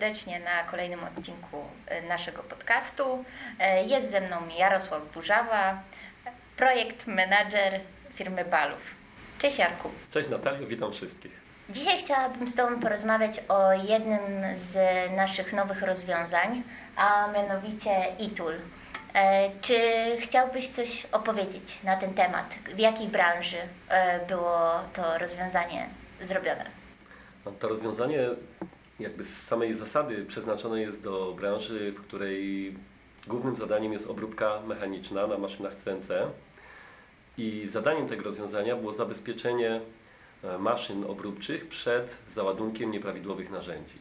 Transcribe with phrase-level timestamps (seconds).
[0.00, 1.56] Serdecznie na kolejnym odcinku
[1.86, 3.24] e, naszego podcastu.
[3.58, 5.80] E, Jest ze mną Jarosław Burzawa,
[6.56, 7.80] projekt menadżer
[8.14, 8.80] firmy Balów.
[9.38, 9.90] Cześć Jarku.
[10.10, 11.32] Cześć Natalio, witam wszystkich.
[11.70, 14.20] Dzisiaj chciałabym z Tobą porozmawiać o jednym
[14.54, 14.76] z
[15.16, 16.62] naszych nowych rozwiązań,
[16.96, 17.90] a mianowicie
[18.20, 18.54] eTool.
[19.14, 19.78] E, Czy
[20.20, 22.54] chciałbyś coś opowiedzieć na ten temat?
[22.74, 23.58] W jakiej branży
[24.28, 25.86] było to rozwiązanie
[26.20, 26.64] zrobione?
[27.60, 28.18] To rozwiązanie
[29.00, 32.74] jakby z samej zasady przeznaczone jest do branży, w której
[33.26, 36.08] głównym zadaniem jest obróbka mechaniczna na maszynach CNC.
[37.38, 39.80] I zadaniem tego rozwiązania było zabezpieczenie
[40.44, 43.98] e, maszyn obróbczych przed załadunkiem nieprawidłowych narzędzi.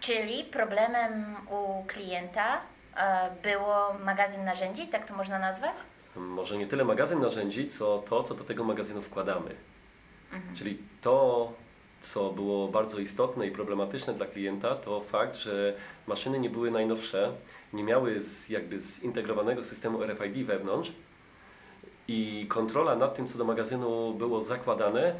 [0.00, 2.60] Czyli problemem u klienta
[2.96, 5.76] e, było magazyn narzędzi, tak to można nazwać?
[6.16, 9.54] Może nie tyle magazyn narzędzi, co to, co do tego magazynu wkładamy.
[10.54, 11.52] Czyli to,
[12.00, 15.74] co było bardzo istotne i problematyczne dla klienta, to fakt, że
[16.06, 17.32] maszyny nie były najnowsze,
[17.72, 20.92] nie miały z, jakby zintegrowanego systemu RFID wewnątrz
[22.08, 25.14] i kontrola nad tym, co do magazynu było zakładane,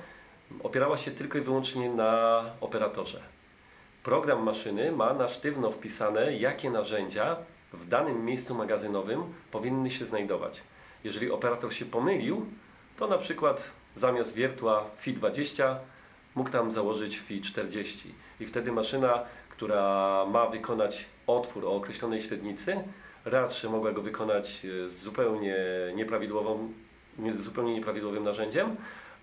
[0.63, 3.21] opierała się tylko i wyłącznie na operatorze.
[4.03, 7.37] Program maszyny ma na sztywno wpisane, jakie narzędzia
[7.73, 10.61] w danym miejscu magazynowym powinny się znajdować.
[11.05, 12.47] Jeżeli operator się pomylił,
[12.97, 13.63] to na przykład
[13.97, 15.77] zamiast wiertła FI20
[16.35, 17.97] mógł tam założyć FI40
[18.41, 22.77] i wtedy maszyna, która ma wykonać otwór o określonej średnicy,
[23.25, 25.57] raz, że mogła go wykonać e, z zupełnie
[25.95, 26.73] nieprawidłową,
[27.19, 28.77] nie, z zupełnie nieprawidłowym narzędziem,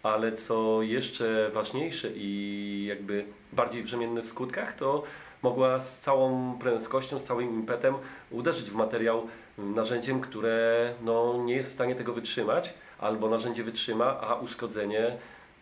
[0.04, 5.04] ale co jeszcze ważniejsze i jakby bardziej brzemienne w skutkach, to
[5.42, 7.96] mogła z całą prędkością, z całym impetem
[8.32, 14.20] uderzyć w materiał narzędziem, które no, nie jest w stanie tego wytrzymać, albo narzędzie wytrzyma,
[14.22, 15.18] a uszkodzenie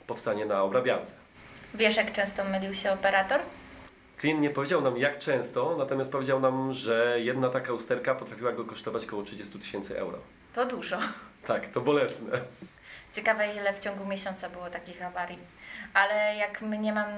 [0.07, 1.24] powstanie na obrabiarce.
[1.77, 3.41] Wiesz, jak często mylił się operator?
[4.17, 8.65] Klient nie powiedział nam jak często, natomiast powiedział nam, że jedna taka usterka potrafiła go
[8.65, 10.17] kosztować około 30 tysięcy euro.
[10.53, 10.97] To dużo.
[11.47, 12.41] Tak, to bolesne.
[13.13, 15.39] Ciekawe, ile w ciągu miesiąca było takich awarii.
[15.93, 17.09] Ale jak mnie mam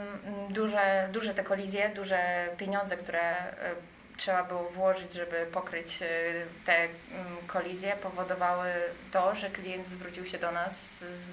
[0.50, 3.54] duże, duże te kolizje, duże pieniądze, które y,
[4.18, 6.06] trzeba było włożyć, żeby pokryć y,
[6.66, 6.92] te mm,
[7.48, 8.70] kolizje, powodowały
[9.12, 11.32] to, że klient zwrócił się do nas z,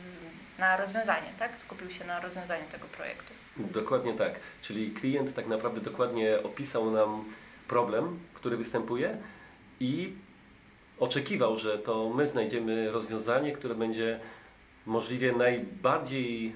[0.59, 1.59] na rozwiązanie, tak?
[1.59, 3.35] Skupił się na rozwiązaniu tego projektu.
[3.57, 4.35] Dokładnie tak.
[4.63, 7.25] Czyli klient tak naprawdę dokładnie opisał nam
[7.69, 9.17] problem, który występuje
[9.81, 10.13] i
[10.99, 14.21] oczekiwał, że to my znajdziemy rozwiązanie, które będzie
[14.87, 16.55] możliwie najbardziej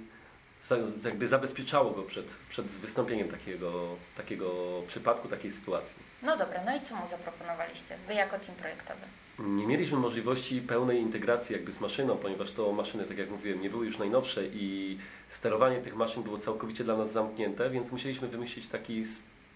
[1.04, 4.53] jakby zabezpieczało go przed, przed wystąpieniem takiego, takiego
[4.88, 5.97] przypadku, takiej sytuacji.
[6.22, 7.97] No dobra, no i co mu zaproponowaliście?
[8.06, 9.00] Wy jako team projektowy.
[9.38, 13.71] Nie mieliśmy możliwości pełnej integracji jakby z maszyną, ponieważ to maszyny, tak jak mówiłem, nie
[13.71, 18.66] były już najnowsze i sterowanie tych maszyn było całkowicie dla nas zamknięte, więc musieliśmy wymyślić
[18.66, 19.04] taki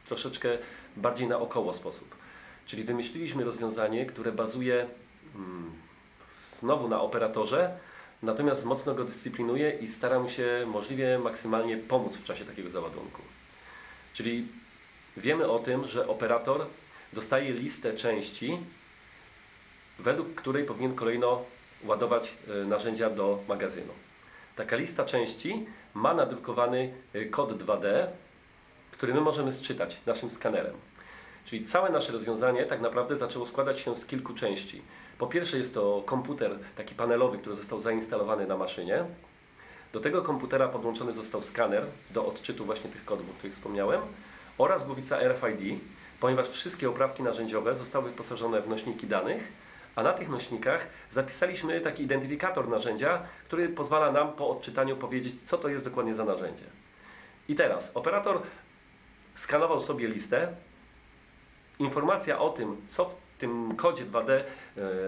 [0.06, 0.58] troszeczkę
[0.96, 2.16] bardziej naokoło sposób.
[2.66, 4.86] Czyli wymyśliliśmy rozwiązanie, które bazuje
[5.34, 5.70] mm,
[6.58, 7.78] znowu na operatorze,
[8.22, 13.22] natomiast mocno go dyscyplinuje i stara mu się możliwie maksymalnie pomóc w czasie takiego załadunku.
[14.14, 14.48] Czyli
[15.16, 16.66] wiemy o tym, że operator
[17.12, 18.58] dostaje listę części,
[20.02, 21.44] według której powinien kolejno
[21.84, 23.92] ładować e, narzędzia do magazynu.
[24.56, 28.06] Taka lista części ma nadrukowany e, kod 2D,
[28.92, 30.74] który my możemy sczytać naszym skanerem.
[31.44, 34.82] Czyli całe nasze rozwiązanie tak naprawdę zaczęło składać się z kilku części.
[35.18, 39.04] Po pierwsze jest to komputer taki panelowy, który został zainstalowany na maszynie.
[39.92, 44.00] Do tego komputera podłączony został skaner do odczytu właśnie tych kodów, o których wspomniałem
[44.58, 45.80] oraz głowica RFID,
[46.20, 49.52] ponieważ wszystkie oprawki narzędziowe zostały wyposażone w nośniki danych,
[49.96, 55.58] a na tych nośnikach zapisaliśmy taki identyfikator narzędzia, który pozwala nam po odczytaniu powiedzieć, co
[55.58, 56.64] to jest dokładnie za narzędzie.
[57.48, 58.42] I teraz operator
[59.34, 60.48] skanował sobie listę,
[61.78, 64.30] informacja o tym, co w tym kodzie 2D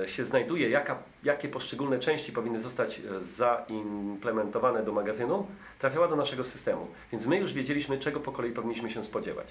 [0.02, 5.46] e, się znajduje, jaka, jakie poszczególne części powinny zostać e, zaimplementowane do magazynu,
[5.78, 6.86] trafiała do naszego systemu.
[7.12, 9.46] Więc my już wiedzieliśmy, czego po kolei powinniśmy się spodziewać.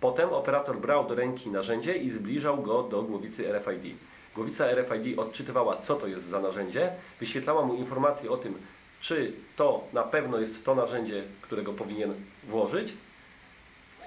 [0.00, 3.96] Potem operator brał do ręki narzędzie i zbliżał go do głowicy RFID.
[4.34, 8.58] Głowica RFID odczytywała, co to jest za narzędzie, wyświetlała mu informacje o tym,
[9.00, 12.14] czy to na pewno jest to narzędzie, którego powinien
[12.44, 12.92] włożyć.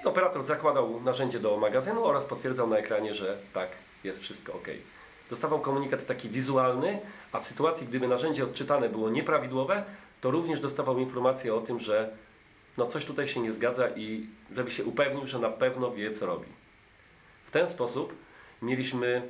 [0.03, 3.69] I operator zakładał narzędzie do magazynu oraz potwierdzał na ekranie, że tak,
[4.03, 4.67] jest wszystko ok.
[5.29, 6.99] Dostawał komunikat taki wizualny,
[7.31, 9.83] a w sytuacji, gdyby narzędzie odczytane było nieprawidłowe,
[10.21, 12.09] to również dostawał informację o tym, że
[12.77, 16.25] no coś tutaj się nie zgadza i żeby się upewnił, że na pewno wie, co
[16.25, 16.47] robi.
[17.45, 18.15] W ten sposób
[18.61, 19.29] mieliśmy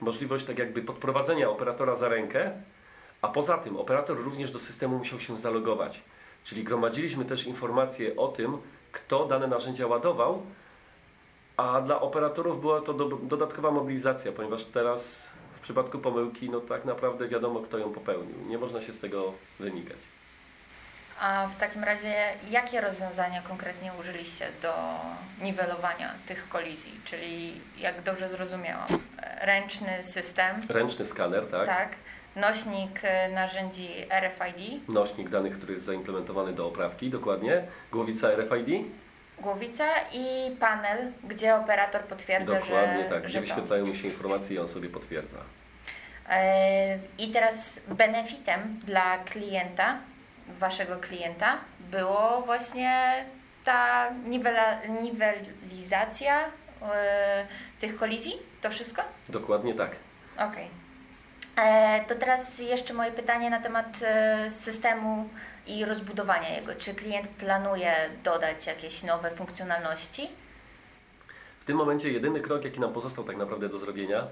[0.00, 2.52] możliwość tak jakby podprowadzenia operatora za rękę,
[3.22, 6.02] a poza tym operator również do systemu musiał się zalogować.
[6.44, 8.58] Czyli gromadziliśmy też informacje o tym,
[8.92, 10.42] kto dane narzędzia ładował,
[11.56, 16.84] a dla operatorów była to do, dodatkowa mobilizacja, ponieważ teraz w przypadku pomyłki, no tak
[16.84, 18.36] naprawdę wiadomo, kto ją popełnił.
[18.48, 20.15] Nie można się z tego wymigać.
[21.20, 22.14] A w takim razie
[22.50, 24.74] jakie rozwiązania konkretnie użyliście do
[25.42, 27.00] niwelowania tych kolizji?
[27.04, 28.86] Czyli jak dobrze zrozumiałam,
[29.40, 31.66] ręczny system, Ręczny skaner, tak?
[31.66, 31.88] tak,
[32.36, 37.62] nośnik e, narzędzi RFID, Nośnik danych, który jest zaimplementowany do oprawki, dokładnie.
[37.92, 38.84] Głowica RFID,
[39.38, 44.58] głowica i panel, gdzie operator potwierdza, dokładnie że, tak, gdzie wyświetlają mu się informacje i
[44.58, 45.38] on sobie potwierdza.
[46.28, 49.98] E, I teraz benefitem dla klienta,
[50.48, 53.24] waszego klienta, było właśnie
[53.64, 56.44] ta niwela, niwelizacja
[56.82, 57.46] e,
[57.80, 58.32] tych kolizji?
[58.62, 59.02] To wszystko?
[59.28, 59.90] Dokładnie tak.
[60.38, 60.68] Okej.
[61.56, 65.28] E, To teraz jeszcze moje pytanie na temat e, systemu
[65.66, 66.74] i rozbudowania jego.
[66.74, 67.94] Czy klient planuje
[68.24, 70.28] dodać jakieś nowe funkcjonalności?
[71.60, 74.26] W tym momencie jedyny krok, jaki nam pozostał tak naprawdę do zrobienia,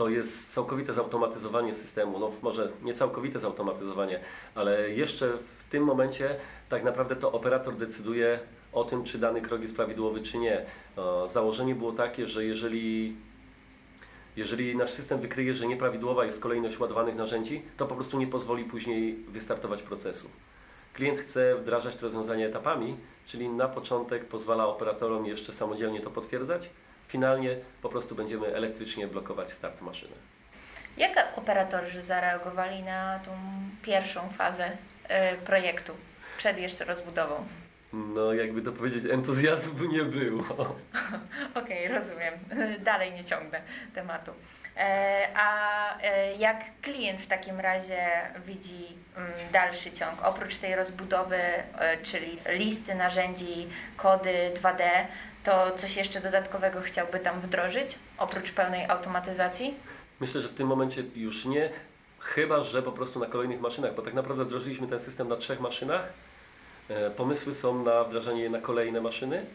[0.00, 2.18] to jest całkowite zautomatyzowanie systemu.
[2.18, 4.20] No może nie całkowite zautomatyzowanie,
[4.54, 6.36] ale jeszcze w tym momencie
[6.68, 8.38] tak naprawdę to operator decyduje
[8.72, 10.58] o tym, czy dany krok jest prawidłowy, czy nie.
[10.58, 10.66] E,
[11.28, 13.16] Założenie było takie, że jeżeli,
[14.36, 18.64] jeżeli nasz system wykryje, że nieprawidłowa jest kolejność ładowanych narzędzi, to po prostu nie pozwoli
[18.64, 20.30] później wystartować procesu.
[20.94, 26.70] Klient chce wdrażać te rozwiązania etapami, czyli na początek pozwala operatorom jeszcze samodzielnie to potwierdzać.
[27.10, 30.12] Finalnie po prostu będziemy elektrycznie blokować start maszyny.
[30.96, 33.30] Jak operatorzy zareagowali na tą
[33.82, 34.70] pierwszą fazę
[35.08, 35.92] e, projektu
[36.36, 37.34] przed jeszcze rozbudową?
[37.92, 40.44] No, jakby to powiedzieć, entuzjazmu nie było.
[41.62, 42.34] Okej, rozumiem.
[42.84, 43.60] Dalej nie ciągnę
[43.94, 44.32] tematu.
[44.76, 48.06] E, A e, jak klient w takim razie
[48.46, 48.86] widzi
[49.16, 50.22] mm, dalszy ciąg?
[50.22, 51.38] Oprócz tej rozbudowy,
[52.02, 54.82] czyli listy narzędzi, kody 2D,
[55.44, 59.74] to coś jeszcze dodatkowego chciałby tam wdrożyć, oprócz pełnej automatyzacji?
[60.20, 61.70] Myślę, że w tym momencie już nie,
[62.18, 65.60] chyba że po prostu na kolejnych maszynach, bo tak naprawdę wdrożyliśmy ten system na trzech
[65.60, 66.12] maszynach.
[66.88, 69.46] E, Pomysły są na wdrażanie na kolejne maszyny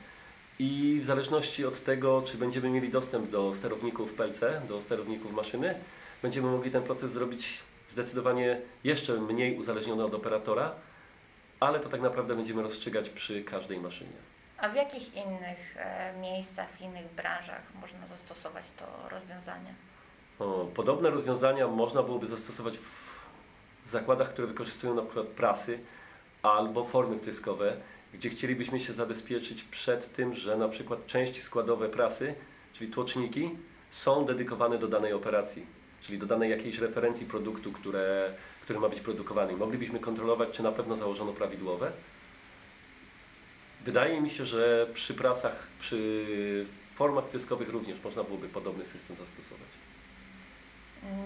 [0.59, 5.75] i w zależności od tego, czy będziemy mieli dostęp do sterowników PLC, do sterowników maszyny,
[6.21, 7.59] będziemy mogli ten proces zrobić
[7.89, 10.71] zdecydowanie jeszcze mniej uzależniony od operatora,
[11.59, 14.34] ale to tak naprawdę będziemy rozstrzygać przy każdej maszynie.
[14.57, 19.73] A w jakich innych e, miejscach, w innych branżach można zastosować to rozwiązanie?
[20.75, 25.79] Podobne rozwiązania można byłoby zastosować w zakładach, które wykorzystują na przykład prasy
[26.41, 27.77] albo formy wtryskowe,
[28.13, 32.35] gdzie chcielibyśmy się zabezpieczyć przed tym, że na przykład części składowe prasy,
[32.73, 33.49] czyli tłoczniki,
[33.91, 35.65] są dedykowane do danej operacji,
[36.01, 39.57] czyli do danej jakiejś referencji produktu, które, który ma być produkowany.
[39.57, 41.91] Moglibyśmy kontrolować, czy na pewno założono prawidłowe.
[43.85, 46.65] Wydaje mi się, że przy prasach, przy
[46.95, 49.67] formach wtryskowych również można byłoby podobny system zastosować.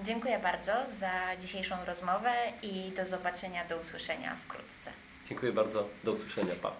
[0.04, 2.34] Dziękuję bardzo za dzisiejszą rozmowę
[2.64, 4.92] i do zobaczenia, do usłyszenia wkrótce.
[5.30, 5.88] Dziękuję bardzo.
[6.04, 6.54] Do usłyszenia.
[6.62, 6.72] Pa.